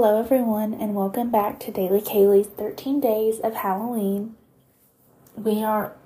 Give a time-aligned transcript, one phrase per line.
[0.00, 4.36] Hello, everyone, and welcome back to Daily Kaylee's 13 Days of Halloween.
[5.34, 5.96] We are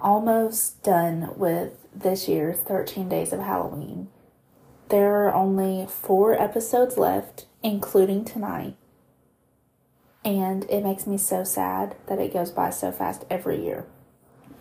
[0.00, 4.08] almost done with this year's 13 Days of Halloween.
[4.88, 8.76] There are only four episodes left, including tonight,
[10.24, 13.84] and it makes me so sad that it goes by so fast every year.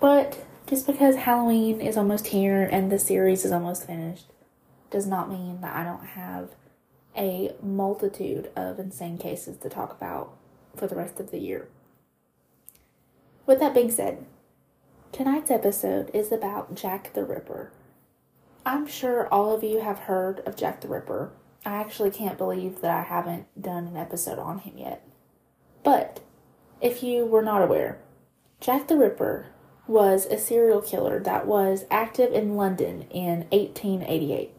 [0.01, 4.25] But just because Halloween is almost here and the series is almost finished
[4.91, 6.49] does not mean that I don't have
[7.15, 10.35] a multitude of insane cases to talk about
[10.75, 11.67] for the rest of the year.
[13.45, 14.25] With that being said,
[15.11, 17.71] tonight's episode is about Jack the Ripper.
[18.65, 21.31] I'm sure all of you have heard of Jack the Ripper.
[21.65, 25.05] I actually can't believe that I haven't done an episode on him yet.
[25.83, 26.21] But
[26.81, 27.99] if you were not aware,
[28.59, 29.47] Jack the Ripper
[29.87, 34.51] was a serial killer that was active in London in 1888.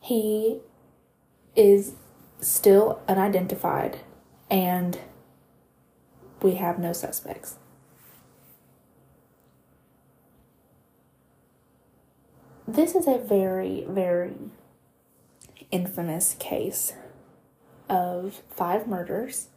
[0.00, 0.60] He
[1.56, 1.94] is
[2.40, 3.98] still unidentified
[4.50, 4.98] and
[6.42, 7.56] we have no suspects.
[12.68, 14.34] This is a very, very
[15.70, 16.92] infamous case
[17.88, 19.48] of five murders.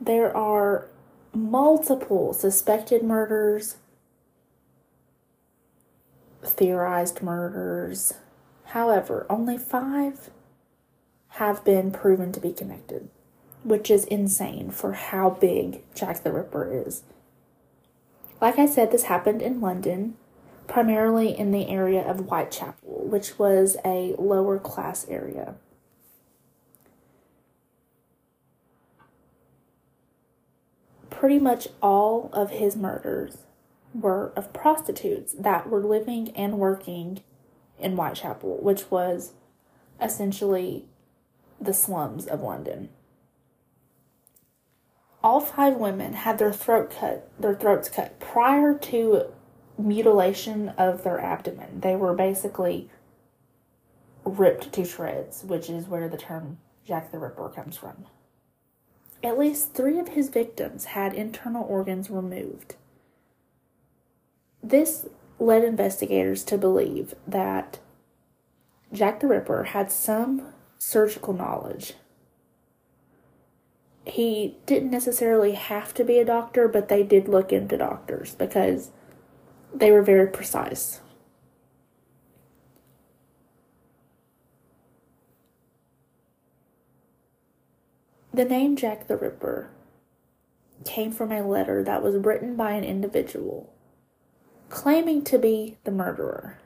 [0.00, 0.88] There are
[1.34, 3.76] multiple suspected murders,
[6.42, 8.14] theorized murders.
[8.66, 10.30] However, only five
[11.36, 13.08] have been proven to be connected,
[13.64, 17.02] which is insane for how big Jack the Ripper is.
[18.38, 20.16] Like I said, this happened in London,
[20.66, 25.54] primarily in the area of Whitechapel, which was a lower class area.
[31.08, 33.38] Pretty much all of his murders
[33.94, 37.22] were of prostitutes that were living and working
[37.78, 39.32] in Whitechapel, which was
[40.00, 40.84] essentially
[41.64, 42.88] the slums of London.
[45.22, 49.26] All five women had their throat cut, their throats cut prior to
[49.78, 51.80] mutilation of their abdomen.
[51.80, 52.90] They were basically
[54.24, 58.06] ripped to shreds, which is where the term Jack the Ripper comes from.
[59.22, 62.74] At least three of his victims had internal organs removed.
[64.62, 65.06] This
[65.38, 67.78] led investigators to believe that
[68.92, 70.51] Jack the Ripper had some
[70.82, 71.94] surgical knowledge.
[74.04, 78.90] He didn't necessarily have to be a doctor, but they did look into doctors because
[79.72, 81.00] they were very precise.
[88.34, 89.70] The name Jack the Ripper
[90.84, 93.72] came from a letter that was written by an individual
[94.68, 96.58] claiming to be the murderer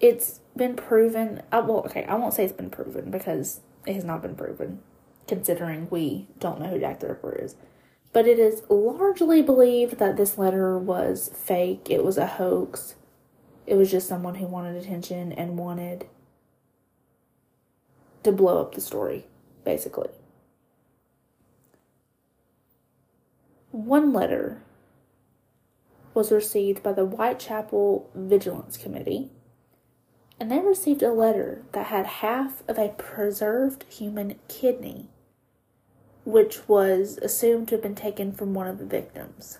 [0.00, 1.42] it's been proven.
[1.50, 4.80] Uh, well, okay, I won't say it's been proven because it has not been proven,
[5.26, 7.56] considering we don't know who Jack the Ripper is.
[8.12, 11.88] But it is largely believed that this letter was fake.
[11.90, 12.94] It was a hoax.
[13.66, 16.06] It was just someone who wanted attention and wanted
[18.22, 19.26] to blow up the story,
[19.64, 20.08] basically.
[23.70, 24.62] One letter
[26.14, 29.30] was received by the Whitechapel Vigilance Committee
[30.40, 35.08] and they received a letter that had half of a preserved human kidney,
[36.24, 39.58] which was assumed to have been taken from one of the victims.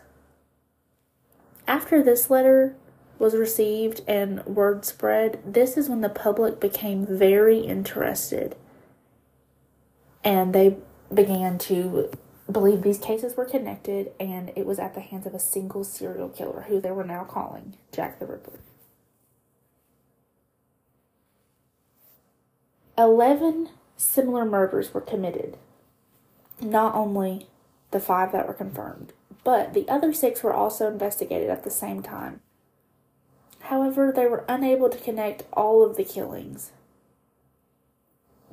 [1.67, 2.77] After this letter
[3.19, 8.57] was received and word spread, this is when the public became very interested
[10.23, 10.77] and they
[11.13, 12.11] began to
[12.51, 16.29] believe these cases were connected and it was at the hands of a single serial
[16.29, 18.61] killer who they were now calling Jack the Ripper.
[22.99, 25.57] 11 similar murders were committed.
[26.61, 27.47] Not only
[27.93, 29.13] the five that were confirmed,
[29.45, 32.41] but the other six were also investigated at the same time.
[33.61, 36.73] However, they were unable to connect all of the killings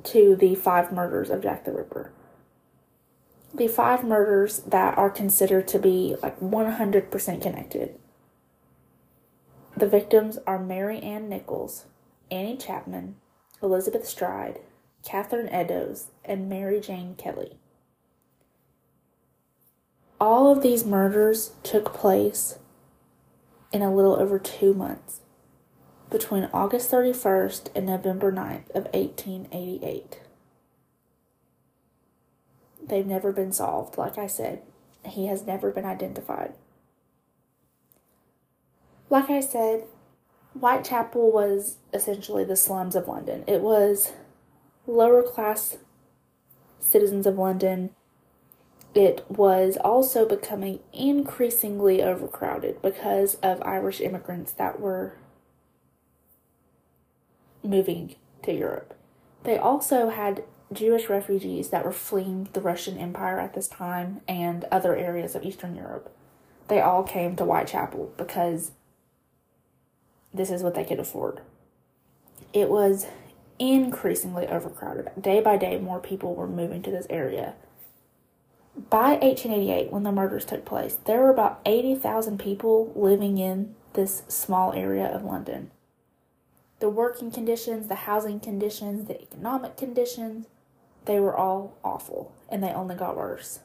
[0.04, 2.12] to the five murders of Jack the Ripper.
[3.52, 7.98] The five murders that are considered to be like 100% connected.
[9.76, 11.86] The victims are Mary Ann Nichols,
[12.30, 13.16] Annie Chapman,
[13.62, 14.60] Elizabeth Stride,
[15.04, 17.58] Catherine Eddowes, and Mary Jane Kelly.
[20.20, 22.58] All of these murders took place
[23.72, 25.20] in a little over two months,
[26.10, 30.20] between August 31st and November 9th of 1888.
[32.82, 34.62] They've never been solved, like I said.
[35.04, 36.54] He has never been identified.
[39.10, 39.84] Like I said,
[40.60, 43.44] Whitechapel was essentially the slums of London.
[43.46, 44.12] It was
[44.86, 45.76] lower class
[46.80, 47.90] citizens of London,
[48.96, 55.12] it was also becoming increasingly overcrowded because of Irish immigrants that were
[57.62, 58.94] moving to Europe.
[59.42, 64.64] They also had Jewish refugees that were fleeing the Russian Empire at this time and
[64.72, 66.10] other areas of Eastern Europe.
[66.68, 68.72] They all came to Whitechapel because
[70.36, 71.40] this is what they could afford.
[72.52, 73.06] It was
[73.58, 75.10] increasingly overcrowded.
[75.20, 77.54] Day by day, more people were moving to this area.
[78.90, 84.22] By 1888, when the murders took place, there were about 80,000 people living in this
[84.28, 85.70] small area of London.
[86.80, 90.46] The working conditions, the housing conditions, the economic conditions,
[91.06, 93.60] they were all awful and they only got worse.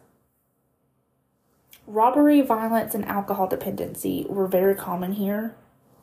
[1.85, 5.56] Robbery, violence, and alcohol dependency were very common here.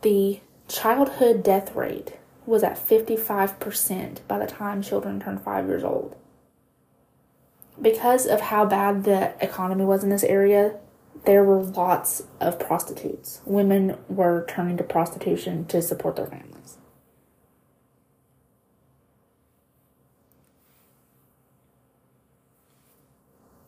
[0.03, 2.17] The childhood death rate
[2.47, 6.17] was at 55% by the time children turned five years old.
[7.81, 10.77] Because of how bad the economy was in this area,
[11.25, 13.41] there were lots of prostitutes.
[13.45, 16.79] Women were turning to prostitution to support their families.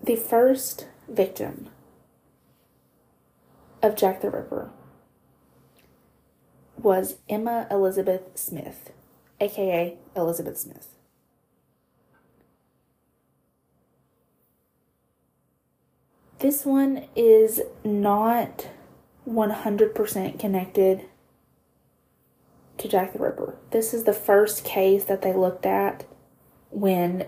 [0.03, 1.69] The first victim
[3.83, 4.71] of Jack the Ripper
[6.83, 8.93] was Emma Elizabeth Smith,
[9.41, 10.89] aka Elizabeth Smith.
[16.39, 18.69] This one is not
[19.29, 21.05] 100% connected
[22.79, 23.57] to Jack the Ripper.
[23.73, 26.05] This is the first case that they looked at
[26.71, 27.27] when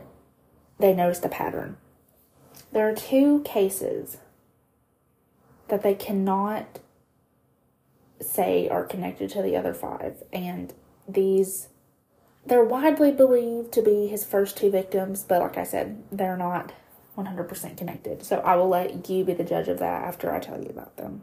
[0.79, 1.77] they noticed a pattern.
[2.73, 4.17] There are two cases
[5.69, 6.79] that they cannot
[8.23, 10.23] say are connected to the other five.
[10.33, 10.73] And
[11.09, 11.69] these,
[12.47, 16.73] they're widely believed to be his first two victims, but like I said, they're not
[17.17, 18.25] 100% connected.
[18.25, 20.97] So I will let you be the judge of that after I tell you about
[20.97, 21.23] them.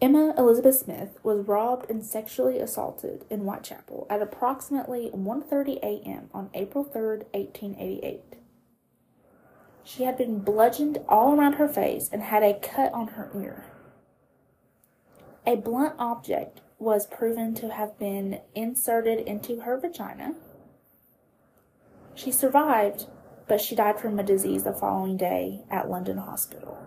[0.00, 6.30] Emma Elizabeth Smith was robbed and sexually assaulted in Whitechapel at approximately 1:30 a.m.
[6.32, 8.22] on April 3rd, 1888.
[9.84, 13.66] She had been bludgeoned all around her face and had a cut on her ear.
[15.46, 20.34] A blunt object was proven to have been inserted into her vagina.
[22.14, 23.06] She survived,
[23.48, 26.78] but she died from a disease the following day at London Hospital.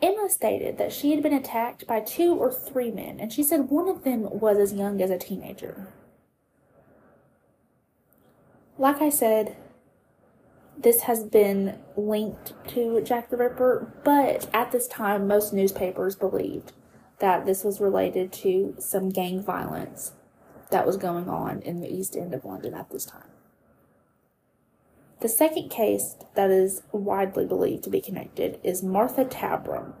[0.00, 3.70] Emma stated that she had been attacked by two or three men, and she said
[3.70, 5.86] one of them was as young as a teenager.
[8.78, 9.56] Like I said,
[10.82, 16.72] this has been linked to Jack the Ripper, but at this time, most newspapers believed
[17.20, 20.12] that this was related to some gang violence
[20.70, 23.28] that was going on in the East End of London at this time.
[25.20, 29.92] The second case that is widely believed to be connected is Martha Tabram.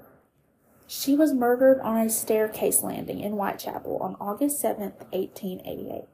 [0.88, 6.08] She was murdered on a staircase landing in Whitechapel on August 7th, 1888.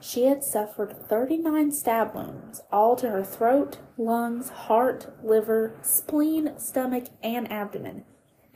[0.00, 7.08] She had suffered 39 stab wounds, all to her throat, lungs, heart, liver, spleen, stomach,
[7.22, 8.04] and abdomen,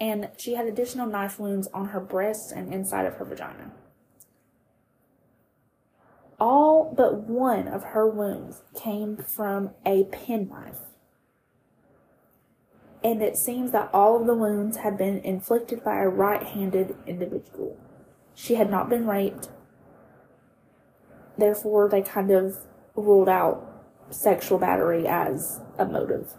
[0.00, 3.72] and she had additional knife wounds on her breasts and inside of her vagina.
[6.40, 10.80] All but one of her wounds came from a penknife.
[13.04, 16.96] And it seems that all of the wounds had been inflicted by a right handed
[17.06, 17.76] individual.
[18.34, 19.50] She had not been raped,
[21.36, 22.58] Therefore, they kind of
[22.94, 23.70] ruled out
[24.10, 26.34] sexual battery as a motive.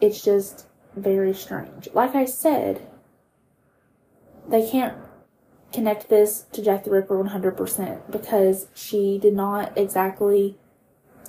[0.00, 1.88] It's just very strange.
[1.92, 2.88] Like I said,
[4.48, 4.96] they can't
[5.72, 10.56] connect this to Jack the Ripper 100% because she did not exactly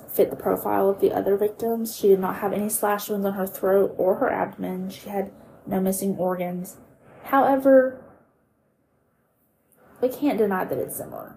[0.08, 1.96] fit the profile of the other victims.
[1.96, 4.90] She did not have any slash wounds on her throat or her abdomen.
[4.90, 5.30] She had
[5.66, 6.76] no missing organs.
[7.24, 8.02] However,
[10.00, 11.36] we can't deny that it's similar.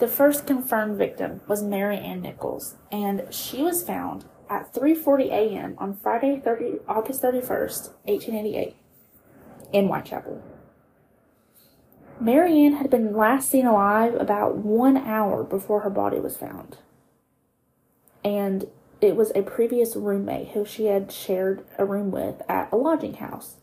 [0.00, 5.74] The first confirmed victim was Mary Ann Nichols, and she was found at 3:40 a.m.
[5.76, 8.76] on Friday, 30, August 31st, 1888,
[9.72, 10.42] in Whitechapel.
[12.18, 16.78] Mary Ann had been last seen alive about one hour before her body was found,
[18.24, 18.68] and
[19.00, 23.14] it was a previous roommate who she had shared a room with at a lodging
[23.14, 23.56] house.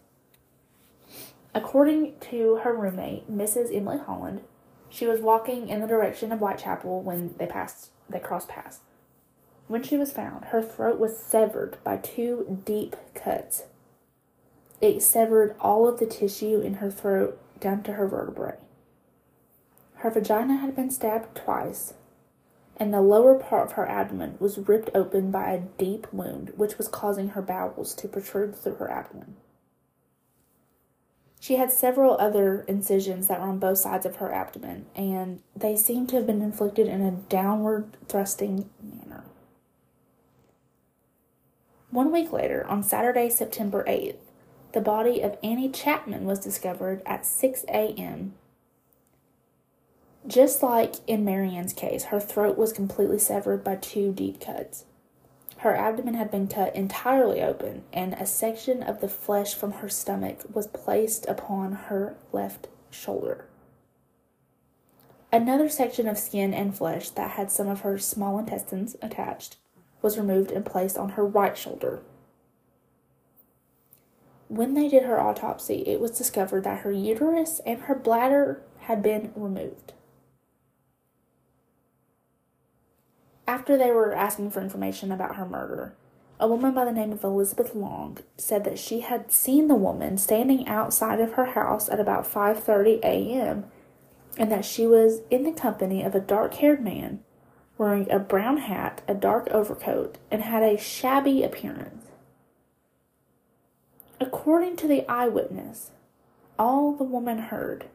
[1.54, 3.76] According to her roommate, Mrs.
[3.76, 4.42] Emily Holland,
[4.90, 8.80] she was walking in the direction of Whitechapel when they passed they crossed paths.
[9.68, 13.64] When she was found, her throat was severed by two deep cuts.
[14.80, 18.56] It severed all of the tissue in her throat down to her vertebrae.
[19.96, 21.96] Her vagina had been stabbed twice,
[22.78, 26.78] and the lower part of her abdomen was ripped open by a deep wound, which
[26.78, 29.36] was causing her bowels to protrude through her abdomen.
[31.40, 35.76] She had several other incisions that were on both sides of her abdomen, and they
[35.76, 39.24] seemed to have been inflicted in a downward thrusting manner.
[41.90, 44.18] One week later, on Saturday, September 8th,
[44.74, 48.34] the body of Annie Chapman was discovered at 6 a.m.
[50.28, 54.84] Just like in Mary Ann's case, her throat was completely severed by two deep cuts.
[55.58, 59.88] Her abdomen had been cut entirely open, and a section of the flesh from her
[59.88, 63.46] stomach was placed upon her left shoulder.
[65.32, 69.56] Another section of skin and flesh that had some of her small intestines attached
[70.02, 72.02] was removed and placed on her right shoulder.
[74.50, 79.02] When they did her autopsy, it was discovered that her uterus and her bladder had
[79.02, 79.94] been removed.
[83.58, 85.96] After they were asking for information about her murder,
[86.40, 90.20] a woman by the name of Elizabeth Long said that she had seen the woman
[90.20, 93.66] standing outside of her house at about 5:30 a.m.
[94.38, 97.24] and that she was in the company of a dark-haired man
[97.80, 102.06] wearing a brown hat, a dark overcoat, and had a shabby appearance.
[104.22, 105.90] According to the eyewitness,
[106.60, 107.86] all the woman heard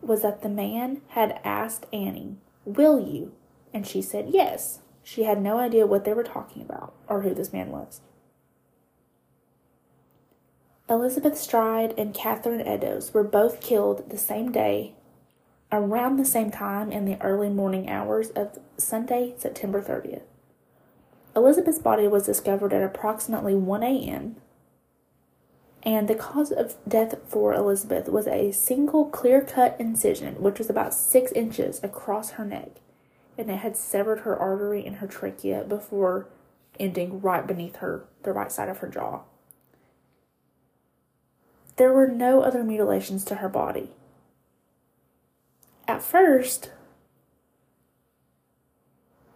[0.00, 3.32] was that the man had asked Annie, Will you?
[3.72, 4.80] And she said yes.
[5.02, 8.00] She had no idea what they were talking about or who this man was.
[10.88, 14.94] Elizabeth Stride and Catherine Eddowes were both killed the same day,
[15.70, 20.22] around the same time in the early morning hours of Sunday, September 30th.
[21.36, 24.36] Elizabeth's body was discovered at approximately 1 a.m
[25.82, 30.68] and the cause of death for Elizabeth was a single clear cut incision, which was
[30.68, 32.68] about six inches across her neck,
[33.40, 36.28] and it had severed her artery in her trachea before
[36.78, 39.22] ending right beneath her, the right side of her jaw.
[41.76, 43.92] There were no other mutilations to her body.
[45.88, 46.70] At first,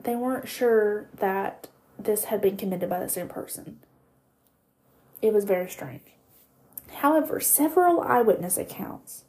[0.02, 1.68] they weren't sure that
[1.98, 3.78] this had been committed by the same person.
[5.22, 6.02] It was very strange.
[6.96, 9.24] However, several eyewitness accounts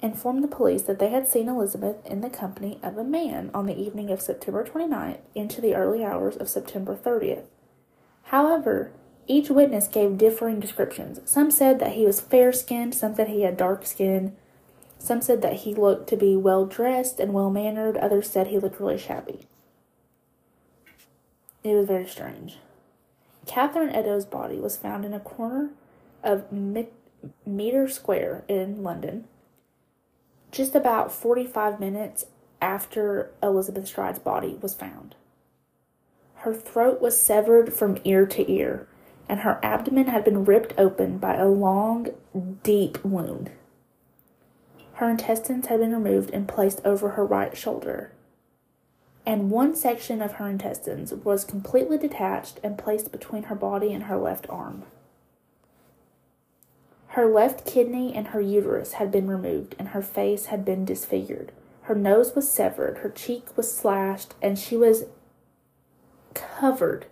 [0.00, 3.66] informed the police that they had seen Elizabeth in the company of a man on
[3.66, 7.44] the evening of September 29th into the early hours of September 30th.
[8.24, 8.92] However,
[9.26, 11.20] each witness gave differing descriptions.
[11.24, 14.36] Some said that he was fair skinned, some said he had dark skin,
[14.98, 18.58] some said that he looked to be well dressed and well mannered, others said he
[18.58, 19.46] looked really shabby.
[21.62, 22.58] It was very strange.
[23.46, 25.70] Catherine Eddowes' body was found in a corner
[26.22, 29.24] of Mitre Square in London,
[30.50, 32.26] just about 45 minutes
[32.60, 35.14] after Elizabeth Stride's body was found.
[36.36, 38.86] Her throat was severed from ear to ear,
[39.28, 42.08] and her abdomen had been ripped open by a long,
[42.62, 43.50] deep wound.
[44.94, 48.12] Her intestines had been removed and placed over her right shoulder,
[49.28, 54.04] and one section of her intestines was completely detached and placed between her body and
[54.04, 54.84] her left arm.
[57.08, 61.52] Her left kidney and her uterus had been removed, and her face had been disfigured.
[61.82, 65.04] Her nose was severed, her cheek was slashed, and she was
[66.34, 67.06] covered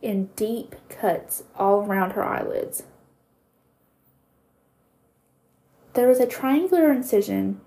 [0.00, 2.84] in deep cuts all around her eyelids.
[5.92, 7.60] There was a triangular incision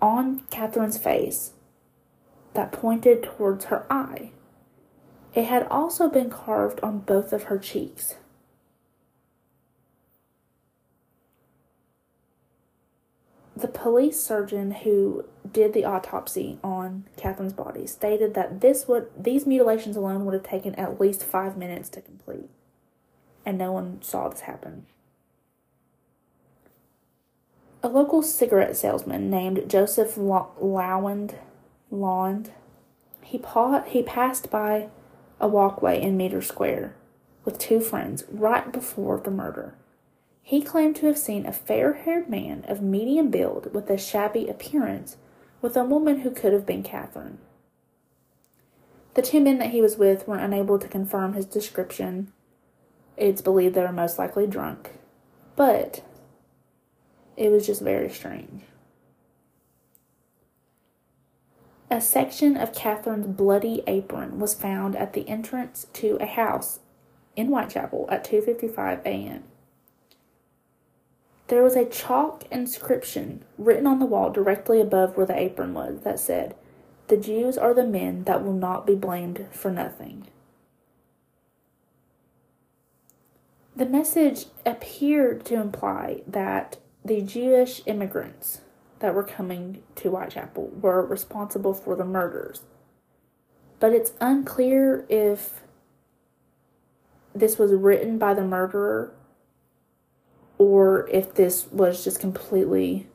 [0.00, 1.52] on Catherine's face
[2.54, 4.30] that pointed towards her eye.
[5.34, 8.16] It had also been carved on both of her cheeks.
[13.62, 19.46] The police surgeon who did the autopsy on Catherine's body stated that this would these
[19.46, 22.50] mutilations alone would have taken at least five minutes to complete,
[23.46, 24.86] and no one saw this happen.
[27.84, 31.36] A local cigarette salesman named Joseph Lawende,
[33.22, 34.88] he, pa- he passed by
[35.40, 36.96] a walkway in Mitre Square
[37.44, 39.76] with two friends right before the murder.
[40.42, 44.48] He claimed to have seen a fair haired man of medium build with a shabby
[44.48, 45.16] appearance
[45.60, 47.38] with a woman who could have been Catherine.
[49.14, 52.32] The two men that he was with were unable to confirm his description.
[53.16, 54.90] It's believed they were most likely drunk,
[55.54, 56.02] but
[57.36, 58.62] it was just very strange.
[61.90, 66.80] A section of Catherine's bloody apron was found at the entrance to a house
[67.36, 69.44] in Whitechapel at 2:55 a.m.
[71.52, 76.00] There was a chalk inscription written on the wall directly above where the apron was
[76.00, 76.54] that said,
[77.08, 80.28] "The Jews are the men that will not be blamed for nothing."
[83.76, 88.62] The message appeared to imply that the Jewish immigrants
[89.00, 92.62] that were coming to Whitechapel were responsible for the murders.
[93.78, 95.62] But it's unclear if
[97.34, 99.12] this was written by the murderer
[100.58, 103.06] or if this was just completely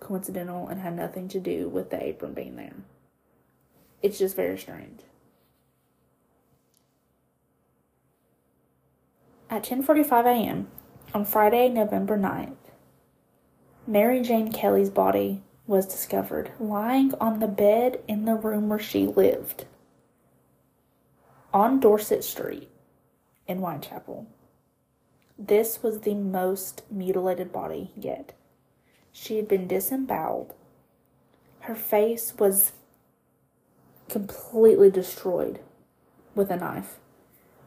[0.00, 2.74] coincidental and had nothing to do with the apron being there.
[4.02, 5.00] It's just very strange.
[9.48, 10.68] At 10:45 a.m.
[11.14, 12.56] on Friday, November 9th,
[13.86, 19.06] Mary Jane Kelly's body was discovered lying on the bed in the room where she
[19.06, 19.64] lived
[21.52, 22.68] on Dorset Street
[23.46, 24.26] in Whitechapel.
[25.38, 28.32] This was the most mutilated body yet.
[29.12, 30.54] She had been disemboweled.
[31.60, 32.72] Her face was
[34.08, 35.60] completely destroyed
[36.34, 36.98] with a knife.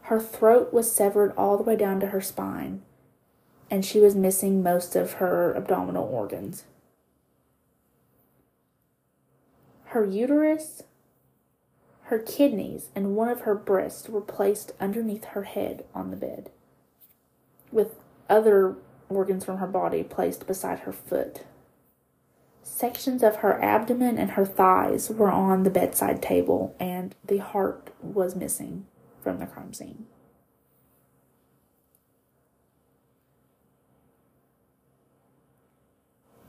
[0.03, 2.83] Her throat was severed all the way down to her spine,
[3.69, 6.63] and she was missing most of her abdominal organs.
[9.87, 10.83] Her uterus,
[12.03, 16.49] her kidneys, and one of her breasts were placed underneath her head on the bed,
[17.71, 17.95] with
[18.29, 18.75] other
[19.09, 21.45] organs from her body placed beside her foot.
[22.63, 27.89] Sections of her abdomen and her thighs were on the bedside table, and the heart
[28.01, 28.85] was missing
[29.21, 30.05] from the crime scene.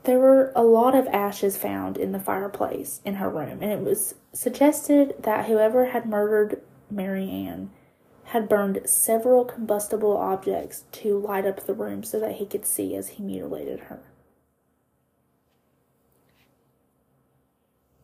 [0.03, 3.81] There were a lot of ashes found in the fireplace in her room, and it
[3.81, 7.69] was suggested that whoever had murdered Mary Ann
[8.29, 12.95] had burned several combustible objects to light up the room so that he could see
[12.95, 13.99] as he mutilated her.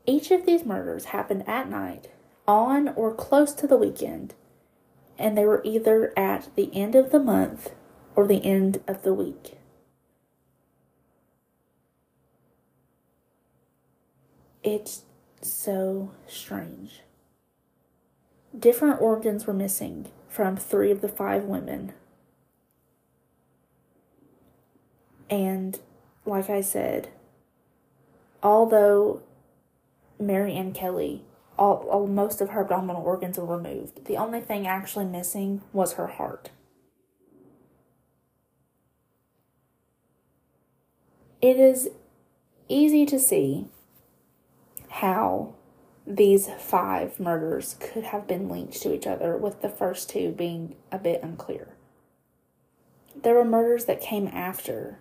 [0.07, 2.09] Each of these murders happened at night,
[2.47, 4.33] on or close to the weekend,
[5.19, 7.69] and they were either at the end of the month
[8.15, 9.59] or the end of the week.
[14.63, 15.03] It's
[15.43, 17.01] so strange.
[18.57, 21.93] Different organs were missing from three of the five women.
[25.29, 25.79] And
[26.25, 27.09] like I said,
[28.43, 29.21] although
[30.19, 31.23] Mary Ann Kelly,
[31.57, 35.93] all, all, most of her abdominal organs were removed, the only thing actually missing was
[35.93, 36.51] her heart.
[41.41, 41.89] It is
[42.67, 43.67] easy to see
[44.89, 45.54] how
[46.07, 50.75] these five murders could have been linked to each other, with the first two being
[50.91, 51.69] a bit unclear.
[53.15, 54.99] There were murders that came after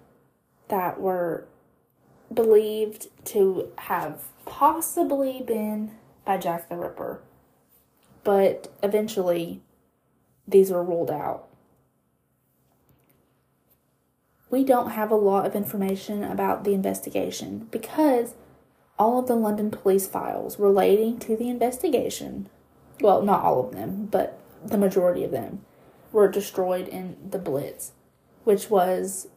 [0.68, 1.46] that were
[2.32, 5.92] believed to have possibly been
[6.24, 7.20] by Jack the Ripper,
[8.22, 9.60] but eventually
[10.48, 11.48] these were ruled out.
[14.50, 18.34] We don't have a lot of information about the investigation because
[18.98, 22.48] all of the London police files relating to the investigation,
[23.00, 25.64] well, not all of them, but the majority of them,
[26.12, 27.92] were destroyed in the Blitz,
[28.44, 29.28] which was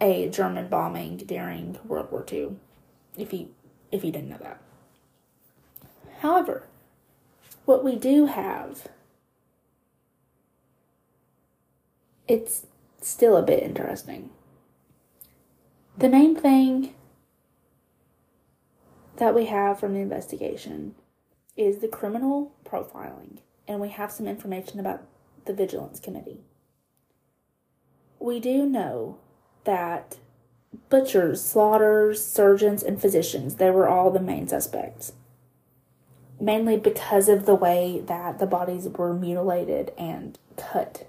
[0.00, 2.56] a German bombing during World War II,
[3.16, 3.48] if you
[3.90, 4.60] if you didn't know that.
[6.20, 6.66] However,
[7.64, 8.88] what we do have
[12.28, 12.66] it's
[13.00, 14.30] still a bit interesting.
[15.98, 16.94] The main thing
[19.20, 20.94] that we have from the investigation
[21.54, 25.02] is the criminal profiling, and we have some information about
[25.44, 26.40] the Vigilance Committee.
[28.18, 29.18] We do know
[29.64, 30.16] that
[30.88, 35.12] butchers, slaughters, surgeons, and physicians, they were all the main suspects.
[36.40, 41.06] Mainly because of the way that the bodies were mutilated and cut.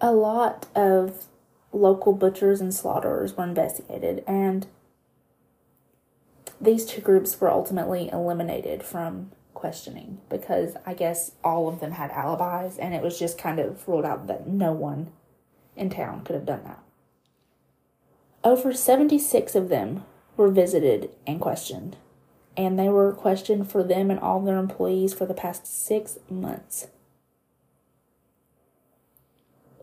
[0.00, 1.26] A lot of
[1.72, 4.66] local butchers and slaughterers were investigated, and
[6.60, 12.10] these two groups were ultimately eliminated from questioning because I guess all of them had
[12.10, 15.12] alibis, and it was just kind of ruled out that no one
[15.76, 16.82] in town could have done that.
[18.44, 20.04] Over 76 of them
[20.36, 21.96] were visited and questioned,
[22.56, 26.88] and they were questioned for them and all their employees for the past six months.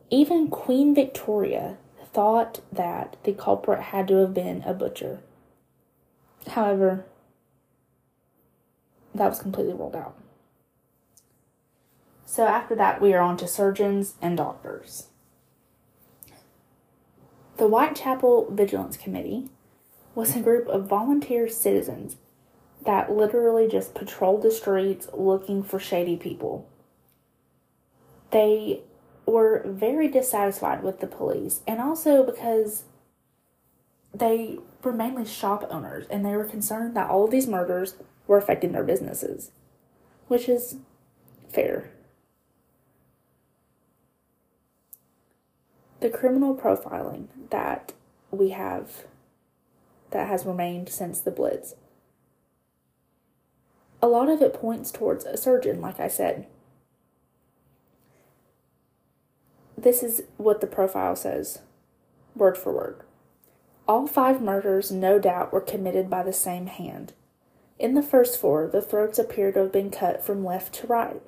[0.10, 1.78] Even Queen Victoria,
[2.14, 5.20] thought that the culprit had to have been a butcher.
[6.48, 7.06] However,
[9.14, 10.16] that was completely ruled out.
[12.26, 15.08] So after that, we are on to surgeons and doctors.
[17.58, 19.50] The Whitechapel Vigilance Committee
[20.16, 22.18] was a group of volunteer citizens
[22.86, 26.68] that literally just patrolled the streets looking for shady people.
[28.32, 28.82] They
[29.30, 32.84] were very dissatisfied with the police, and also because
[34.14, 37.96] they were mainly shop owners and they were concerned that all these murders
[38.28, 39.52] were affecting their businesses,
[40.28, 40.78] which is
[41.50, 41.92] fair.
[46.00, 47.94] The criminal profiling that
[48.32, 49.06] we have
[50.12, 51.76] that has remained since the Blitz.
[54.02, 56.48] A lot of it points towards a surgeon, like I said.
[59.82, 61.60] This is what the profile says,
[62.36, 63.00] word for word.
[63.88, 67.14] All five murders, no doubt, were committed by the same hand.
[67.78, 71.22] In the first four, the throats appear to have been cut from left to right.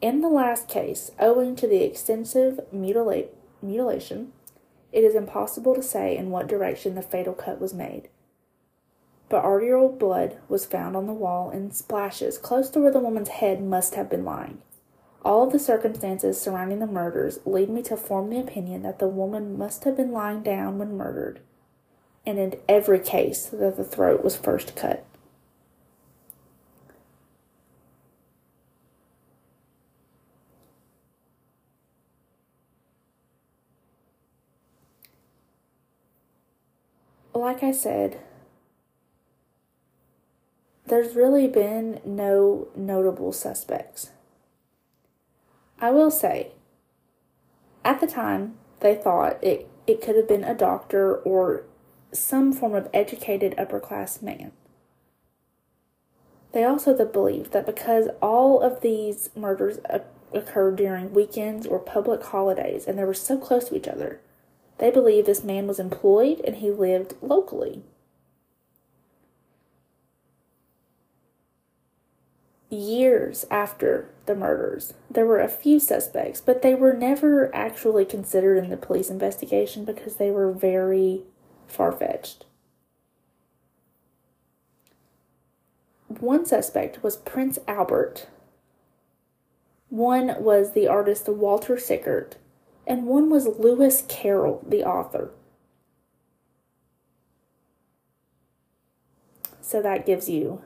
[0.00, 3.28] In the last case, owing to the extensive mutila-
[3.60, 4.32] mutilation,
[4.90, 8.08] it is impossible to say in what direction the fatal cut was made.
[9.28, 13.28] But arterial blood was found on the wall in splashes close to where the woman's
[13.28, 14.62] head must have been lying.
[15.26, 19.58] All the circumstances surrounding the murders lead me to form the opinion that the woman
[19.58, 21.40] must have been lying down when murdered,
[22.24, 25.04] and in every case that the throat was first cut.
[37.34, 38.20] Like I said,
[40.86, 44.10] there's really been no notable suspects.
[45.80, 46.52] I will say,
[47.84, 51.64] at the time, they thought it, it could have been a doctor or
[52.12, 54.52] some form of educated upper class man.
[56.52, 59.78] They also believed that because all of these murders
[60.32, 64.20] occurred during weekends or public holidays and they were so close to each other,
[64.78, 67.82] they believed this man was employed and he lived locally.
[72.70, 74.94] Years after the murders.
[75.10, 79.84] There were a few suspects, but they were never actually considered in the police investigation
[79.84, 81.22] because they were very
[81.66, 82.44] far fetched.
[86.08, 88.28] One suspect was Prince Albert,
[89.88, 92.36] one was the artist Walter Sickert,
[92.86, 95.30] and one was Lewis Carroll, the author.
[99.60, 100.62] So that gives you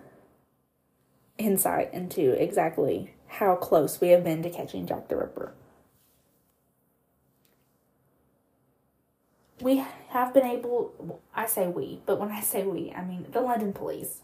[1.41, 5.55] insight into exactly how close we have been to catching Jack the Ripper.
[9.61, 13.41] We have been able, I say we, but when I say we, I mean the
[13.41, 14.21] London police.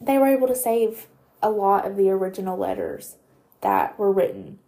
[0.00, 1.06] They were able to save
[1.42, 3.16] a lot of the original letters
[3.60, 4.58] that were written.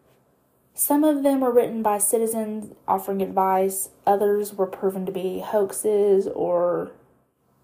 [0.74, 6.26] Some of them were written by citizens offering advice, others were proven to be hoaxes
[6.26, 6.92] or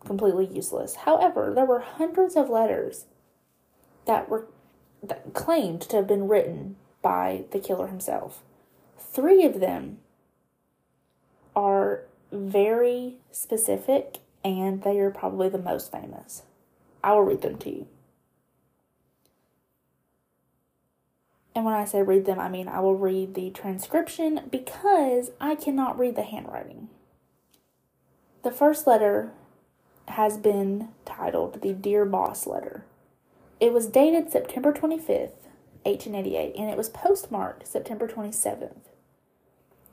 [0.04, 0.96] completely useless.
[0.96, 3.06] However, there were hundreds of letters
[4.06, 4.46] that were
[5.02, 8.42] that claimed to have been written by the killer himself.
[8.98, 9.98] Three of them
[11.54, 16.42] are very specific and they are probably the most famous.
[17.04, 17.86] I will read them to you.
[21.54, 25.54] And when I say read them, I mean I will read the transcription because I
[25.54, 26.88] cannot read the handwriting.
[28.42, 29.32] The first letter
[30.08, 32.84] has been titled the Dear Boss letter.
[33.58, 35.32] It was dated September 25th,
[35.84, 38.76] 1888, and it was postmarked September 27th.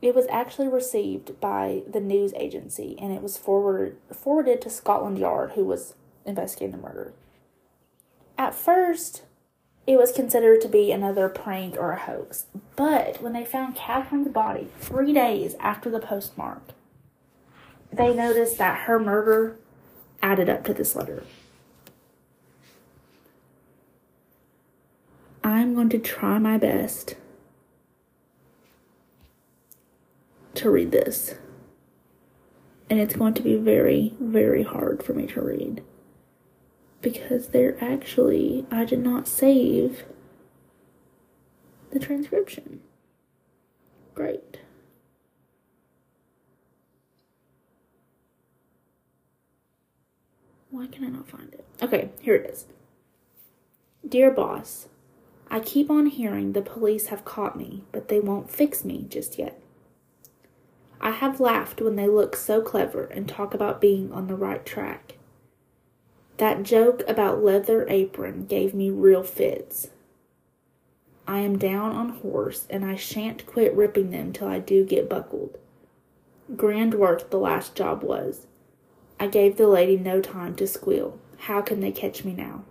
[0.02, 5.18] It was actually received by the news agency and it was forwarded forwarded to Scotland
[5.18, 5.94] Yard, who was
[6.26, 7.14] investigating the murder.
[8.38, 9.24] At first,
[9.88, 14.28] it was considered to be another prank or a hoax, but when they found Catherine's
[14.28, 16.64] body three days after the postmark,
[17.90, 19.56] they noticed that her murder
[20.22, 21.24] added up to this letter.
[25.44, 27.16] I'm going to try my best
[30.56, 31.36] to read this.
[32.90, 35.84] And it's going to be very, very hard for me to read.
[37.02, 40.04] Because there actually, I did not save
[41.92, 42.80] the transcription.
[44.16, 44.60] Great.
[50.70, 51.66] Why can I not find it?
[51.82, 52.66] Okay, here it is.
[54.08, 54.88] Dear boss,
[55.54, 59.38] I keep on hearing the police have caught me, but they won't fix me just
[59.38, 59.62] yet.
[61.00, 64.66] I have laughed when they look so clever and talk about being on the right
[64.66, 65.14] track.
[66.38, 69.90] That joke about leather apron gave me real fits.
[71.28, 75.08] I am down on horse, and I shan't quit ripping them till I do get
[75.08, 75.60] buckled.
[76.56, 78.48] Grand work the last job was.
[79.20, 81.20] I gave the lady no time to squeal.
[81.42, 82.64] How can they catch me now?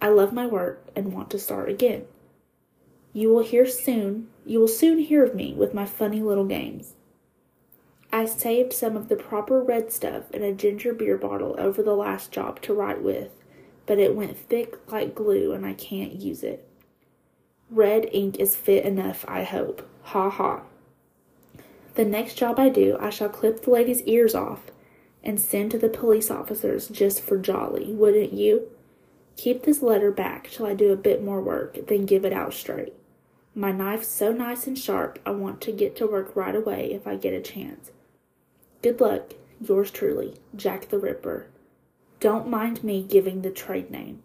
[0.00, 2.06] I love my work and want to start again.
[3.14, 6.94] You will hear soon, you will soon hear of me with my funny little games.
[8.10, 11.94] I saved some of the proper red stuff in a ginger beer bottle over the
[11.94, 13.30] last job to write with,
[13.86, 16.66] but it went thick like glue and I can't use it.
[17.70, 19.88] Red ink is fit enough, I hope.
[20.04, 20.62] Ha ha.
[21.94, 24.70] The next job I do, I shall clip the lady's ears off
[25.22, 28.68] and send to the police officers just for jolly, wouldn't you?
[29.36, 32.54] Keep this letter back till I do a bit more work, then give it out
[32.54, 32.94] straight.
[33.54, 37.06] My knife's so nice and sharp, I want to get to work right away if
[37.06, 37.90] I get a chance.
[38.80, 41.48] Good luck, yours truly, Jack the Ripper.
[42.18, 44.22] Don't mind me giving the trade name.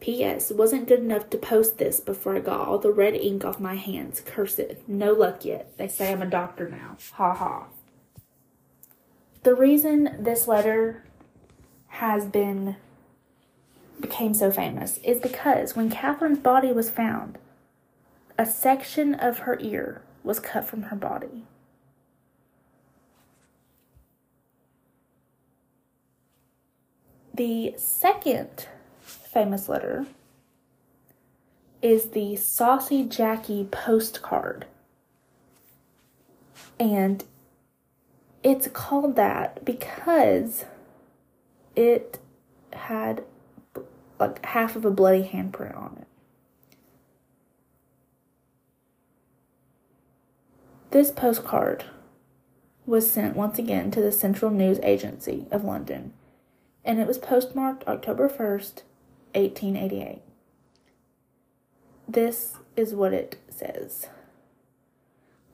[0.00, 0.50] P.S.
[0.52, 3.76] Wasn't good enough to post this before I got all the red ink off my
[3.76, 4.20] hands.
[4.20, 4.82] Curse it.
[4.86, 5.76] No luck yet.
[5.78, 6.98] They say I'm a doctor now.
[7.12, 7.66] Ha ha.
[9.42, 11.04] The reason this letter
[11.88, 12.76] has been
[14.00, 17.38] became so famous is because when Catherine's body was found,
[18.38, 21.44] a section of her ear was cut from her body.
[27.32, 28.66] The second
[29.00, 30.06] famous letter
[31.82, 34.66] is the Saucy Jackie postcard.
[36.80, 37.24] And
[38.42, 40.64] it's called that because
[41.74, 42.18] it
[42.72, 43.24] had
[44.18, 46.06] like half of a bloody handprint on it.
[50.96, 51.84] This postcard
[52.86, 56.14] was sent once again to the Central News Agency of London,
[56.86, 58.80] and it was postmarked October 1st,
[59.34, 60.22] 1888.
[62.08, 64.08] This is what it says.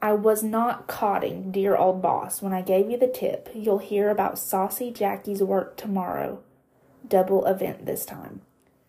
[0.00, 2.40] I was not codding, dear old boss.
[2.40, 6.38] When I gave you the tip, you'll hear about Saucy Jackie's work tomorrow.
[7.08, 8.42] Double event this time.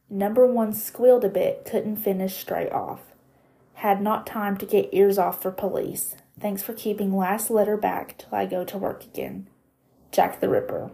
[0.08, 3.00] Number one squealed a bit, couldn't finish straight off.
[3.74, 6.14] Had not time to get ears off for police.
[6.40, 9.48] Thanks for keeping last letter back till I go to work again.
[10.12, 10.92] Jack the Ripper.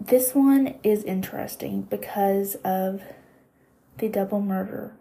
[0.00, 3.02] This one is interesting because of
[3.98, 4.94] the double murder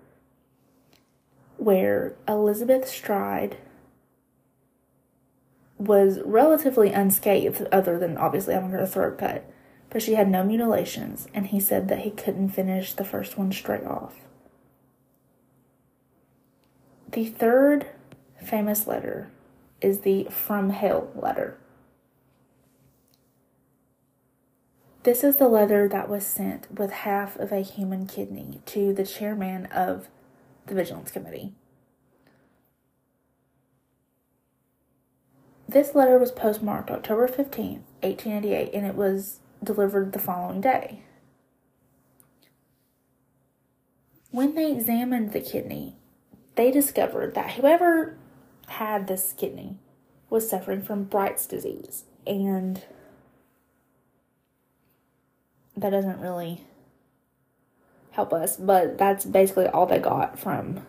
[1.57, 3.57] where Elizabeth Stride
[5.77, 9.49] was relatively unscathed, other than obviously having her throat cut
[9.95, 13.49] but she had no mutilations, and he said that he couldn't finish the first one
[13.53, 14.15] straight off.
[17.15, 17.85] The third
[18.43, 19.29] famous letter
[19.79, 21.57] is the From Hell letter.
[25.03, 29.05] This is the letter that was sent with half of a human kidney to the
[29.05, 30.09] chairman of
[30.65, 31.53] the Vigilance Committee.
[35.69, 40.99] This letter was postmarked October 15, 1888, and it was delivered the following day.
[44.31, 45.95] When they examined the kidney,
[46.55, 48.17] they discovered that whoever
[48.67, 49.77] had this kidney
[50.29, 52.83] was suffering from Bright's disease, and
[55.77, 56.65] that doesn't really
[58.11, 60.85] help us, but that's basically all they got from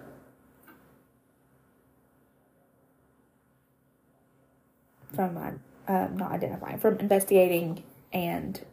[5.14, 8.64] from uh, not identifying from investigating and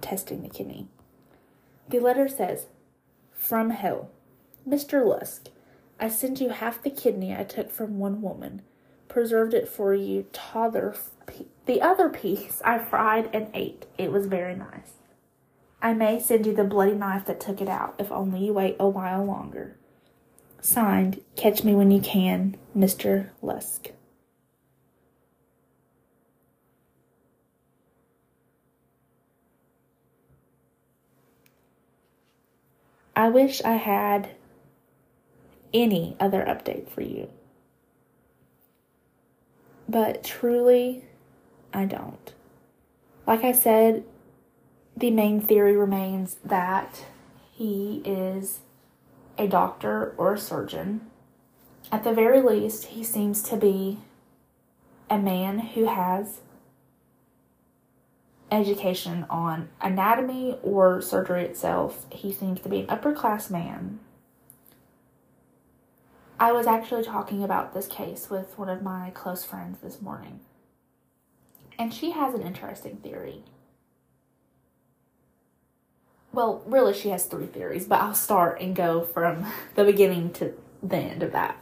[0.00, 0.88] testing the kidney.
[1.88, 2.66] The letter says,
[3.32, 4.10] From hell.
[4.68, 5.06] Mr.
[5.06, 5.48] Lusk,
[6.00, 8.62] I send you half the kidney I took from one woman,
[9.08, 10.96] preserved it for you, t'other
[11.66, 13.86] the other piece I fried and ate.
[13.98, 14.92] It was very nice.
[15.82, 18.76] I may send you the bloody knife that took it out, if only you wait
[18.80, 19.76] a while longer.
[20.60, 23.30] Signed, Catch Me When You Can, Mr.
[23.42, 23.90] Lusk.
[33.14, 34.35] I wish I had
[35.76, 37.28] any other update for you.
[39.88, 41.04] But truly,
[41.72, 42.32] I don't.
[43.26, 44.04] Like I said,
[44.96, 47.04] the main theory remains that
[47.52, 48.60] he is
[49.38, 51.02] a doctor or a surgeon.
[51.92, 53.98] At the very least, he seems to be
[55.10, 56.40] a man who has
[58.50, 62.06] education on anatomy or surgery itself.
[62.10, 64.00] He seems to be an upper class man.
[66.38, 70.40] I was actually talking about this case with one of my close friends this morning.
[71.78, 73.42] And she has an interesting theory.
[76.32, 80.52] Well, really, she has three theories, but I'll start and go from the beginning to
[80.82, 81.56] the end of that.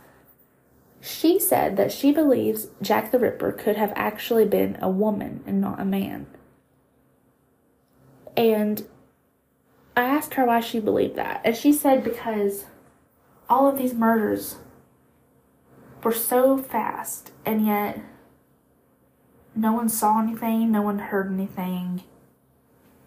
[1.01, 5.61] She said that she believes Jack the Ripper could have actually been a woman and
[5.61, 6.27] not a man.
[8.37, 8.89] And
[9.97, 11.43] I asked her why she believed that.
[11.45, 12.65] And she said because
[13.49, 14.57] all of these murders
[16.05, 18.01] were so fast, and yet
[19.55, 22.03] no one saw anything, no one heard anything.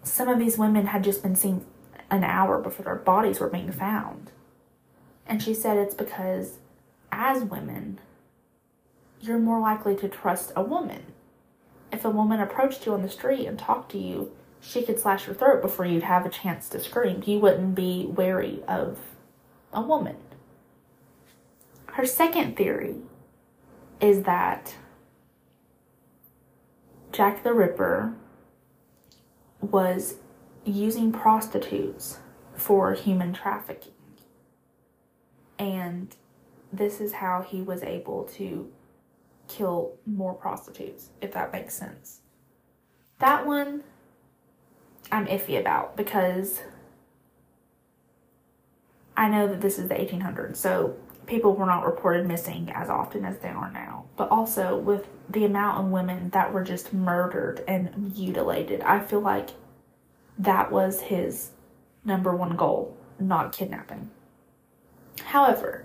[0.02, 1.64] Some of these women had just been seen
[2.10, 4.30] an hour before their bodies were being found.
[5.26, 6.58] And she said it's because
[7.12, 8.00] as women,
[9.20, 11.02] you're more likely to trust a woman.
[11.92, 15.26] If a woman approached you on the street and talked to you, she could slash
[15.26, 17.22] your throat before you'd have a chance to scream.
[17.24, 18.98] You wouldn't be wary of
[19.72, 20.16] a woman.
[21.98, 22.94] Her second theory
[24.00, 24.76] is that
[27.10, 28.14] Jack the Ripper
[29.60, 30.14] was
[30.64, 32.20] using prostitutes
[32.54, 33.94] for human trafficking.
[35.58, 36.14] And
[36.72, 38.70] this is how he was able to
[39.48, 42.20] kill more prostitutes, if that makes sense.
[43.18, 43.82] That one
[45.10, 46.60] I'm iffy about because
[49.16, 50.96] I know that this is the 1800s, so
[51.28, 54.06] people were not reported missing as often as they are now.
[54.16, 59.20] But also with the amount of women that were just murdered and mutilated, I feel
[59.20, 59.50] like
[60.38, 61.50] that was his
[62.04, 64.10] number one goal, not kidnapping.
[65.22, 65.84] However,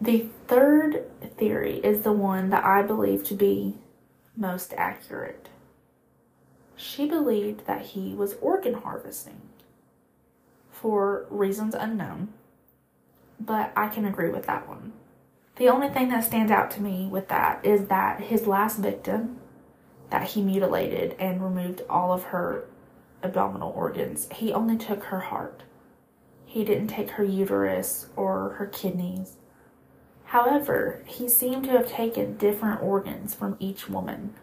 [0.00, 1.04] the third
[1.36, 3.74] theory is the one that I believe to be
[4.36, 5.48] most accurate.
[6.76, 9.40] She believed that he was organ harvesting
[10.70, 12.32] for reasons unknown
[13.40, 14.92] but I can agree with that one.
[15.56, 19.38] The only thing that stands out to me with that is that his last victim
[20.10, 22.64] that he mutilated and removed all of her
[23.22, 25.62] abdominal organs, he only took her heart.
[26.44, 29.36] He didn't take her uterus or her kidneys.
[30.24, 34.34] However, he seemed to have taken different organs from each woman.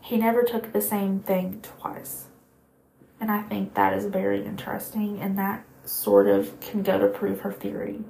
[0.00, 2.26] He never took the same thing twice.
[3.20, 7.40] And I think that is very interesting and that sort of can go to prove
[7.40, 8.00] her theory.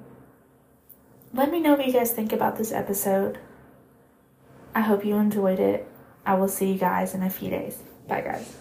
[1.33, 3.37] Let me know what you guys think about this episode.
[4.73, 5.87] I hope you enjoyed it.
[6.25, 7.81] I will see you guys in a few days.
[8.07, 8.55] Bye, guys.